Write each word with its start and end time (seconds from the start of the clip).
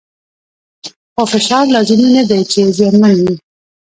خو 1.13 1.23
فشار 1.33 1.65
لازمي 1.75 2.09
نه 2.17 2.23
دی 2.29 2.39
چې 2.51 2.61
زیانمن 2.77 3.15
وي. 3.23 3.35